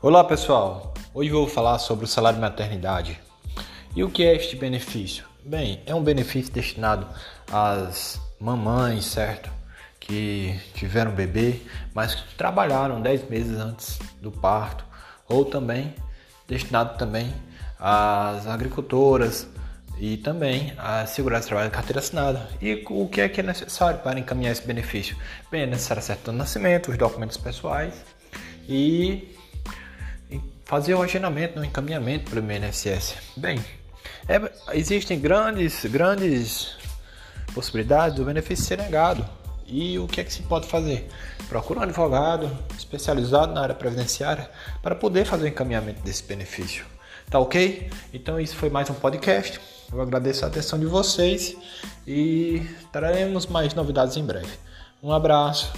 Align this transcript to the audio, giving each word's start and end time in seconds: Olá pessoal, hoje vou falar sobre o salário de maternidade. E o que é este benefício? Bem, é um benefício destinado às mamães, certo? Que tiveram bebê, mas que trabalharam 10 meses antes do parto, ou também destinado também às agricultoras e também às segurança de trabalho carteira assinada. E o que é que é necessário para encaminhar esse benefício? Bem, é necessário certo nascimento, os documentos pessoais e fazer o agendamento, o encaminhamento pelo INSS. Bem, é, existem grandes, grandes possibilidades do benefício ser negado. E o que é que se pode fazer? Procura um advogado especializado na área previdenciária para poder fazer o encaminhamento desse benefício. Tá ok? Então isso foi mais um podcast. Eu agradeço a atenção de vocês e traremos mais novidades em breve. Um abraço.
Olá 0.00 0.22
pessoal, 0.22 0.94
hoje 1.12 1.28
vou 1.28 1.48
falar 1.48 1.76
sobre 1.80 2.04
o 2.04 2.08
salário 2.08 2.36
de 2.36 2.40
maternidade. 2.40 3.20
E 3.96 4.04
o 4.04 4.08
que 4.08 4.22
é 4.22 4.36
este 4.36 4.54
benefício? 4.54 5.24
Bem, 5.44 5.82
é 5.86 5.92
um 5.92 6.00
benefício 6.00 6.52
destinado 6.52 7.04
às 7.50 8.20
mamães, 8.38 9.06
certo? 9.06 9.50
Que 9.98 10.56
tiveram 10.74 11.10
bebê, 11.10 11.60
mas 11.92 12.14
que 12.14 12.32
trabalharam 12.36 13.02
10 13.02 13.28
meses 13.28 13.58
antes 13.58 13.98
do 14.22 14.30
parto, 14.30 14.84
ou 15.28 15.44
também 15.44 15.92
destinado 16.46 16.96
também 16.96 17.34
às 17.76 18.46
agricultoras 18.46 19.48
e 19.98 20.16
também 20.18 20.74
às 20.78 21.10
segurança 21.10 21.42
de 21.42 21.48
trabalho 21.48 21.72
carteira 21.72 21.98
assinada. 21.98 22.48
E 22.62 22.86
o 22.88 23.08
que 23.08 23.20
é 23.20 23.28
que 23.28 23.40
é 23.40 23.42
necessário 23.42 23.98
para 23.98 24.20
encaminhar 24.20 24.52
esse 24.52 24.64
benefício? 24.64 25.16
Bem, 25.50 25.62
é 25.62 25.66
necessário 25.66 26.04
certo 26.04 26.30
nascimento, 26.30 26.88
os 26.88 26.96
documentos 26.96 27.36
pessoais 27.36 27.94
e 28.68 29.36
fazer 30.68 30.94
o 30.94 31.02
agendamento, 31.02 31.58
o 31.58 31.64
encaminhamento 31.64 32.30
pelo 32.30 32.52
INSS. 32.52 33.14
Bem, 33.34 33.58
é, 34.28 34.52
existem 34.74 35.18
grandes, 35.18 35.84
grandes 35.86 36.76
possibilidades 37.54 38.16
do 38.16 38.24
benefício 38.24 38.64
ser 38.66 38.78
negado. 38.78 39.24
E 39.66 39.98
o 39.98 40.06
que 40.06 40.20
é 40.20 40.24
que 40.24 40.32
se 40.32 40.42
pode 40.42 40.66
fazer? 40.66 41.08
Procura 41.48 41.80
um 41.80 41.82
advogado 41.82 42.50
especializado 42.76 43.52
na 43.52 43.62
área 43.62 43.74
previdenciária 43.74 44.50
para 44.82 44.94
poder 44.94 45.24
fazer 45.24 45.44
o 45.44 45.48
encaminhamento 45.48 46.02
desse 46.02 46.22
benefício. 46.22 46.84
Tá 47.30 47.38
ok? 47.38 47.90
Então 48.12 48.38
isso 48.38 48.56
foi 48.56 48.70
mais 48.70 48.88
um 48.88 48.94
podcast. 48.94 49.60
Eu 49.90 50.00
agradeço 50.00 50.44
a 50.44 50.48
atenção 50.48 50.78
de 50.78 50.86
vocês 50.86 51.56
e 52.06 52.62
traremos 52.92 53.46
mais 53.46 53.74
novidades 53.74 54.16
em 54.18 54.24
breve. 54.24 54.52
Um 55.02 55.12
abraço. 55.12 55.72